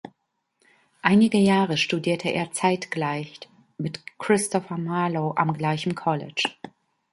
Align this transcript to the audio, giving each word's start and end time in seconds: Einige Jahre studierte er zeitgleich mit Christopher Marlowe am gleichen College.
Einige 1.03 1.37
Jahre 1.37 1.77
studierte 1.77 2.29
er 2.29 2.51
zeitgleich 2.51 3.41
mit 3.77 4.01
Christopher 4.17 4.79
Marlowe 4.79 5.37
am 5.37 5.53
gleichen 5.53 5.93
College. 5.93 6.43